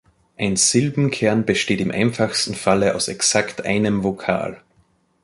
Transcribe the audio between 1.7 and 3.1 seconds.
im einfachsten Falle aus